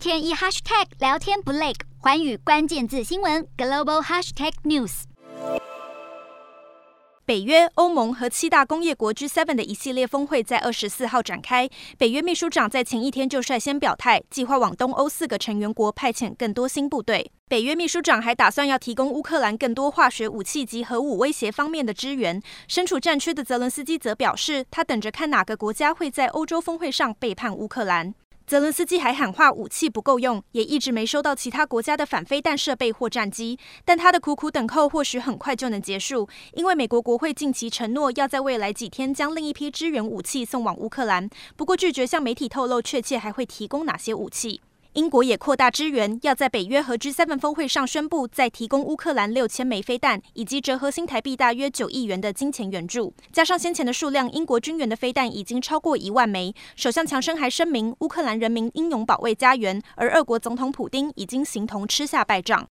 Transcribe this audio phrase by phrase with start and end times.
[0.00, 5.02] 天一 hashtag 聊天不累，寰宇关键字新闻 global hashtag news。
[7.26, 11.68] 北约、欧盟和七大工业国 G7 的一系列峰会在二十四号展开。
[11.98, 17.30] 北约秘书长在前一天就率先表态，计划往东欧四个成员国派遣更多新部队。
[17.46, 22.40] 北约秘书长还打算要提供乌克兰更多化学武器及核武威胁方面的支援。
[22.66, 28.14] 身处战区的泽伦斯基则表示，他等着看哪个国家会在欧洲峰会上背叛乌克兰。
[28.50, 33.56] 泽伦斯基还喊话武器不够用，也一直没收到其他国家的反飞弹设备或战机。
[33.84, 44.60] 但他的苦苦等候或许很快就能结束，因为美国国会近期承诺要在未来几天将另一批支援武器送往乌克兰，不过拒绝向媒体透露确切还会提供哪些武器。
[44.94, 53.14] 英国也扩大支援，要在北约和 G7 峰会上宣布再提供乌克兰六千枚飞弹，以及折合新台币大约九亿元的金钱援助。
[53.32, 56.52] 加上先前的数量，英国军援的飞弹已经超过一万枚。
[56.74, 62.68] 首相强生还声明，乌克兰人民英勇保卫家园，而俄国总统普丁已经形同吃下败仗。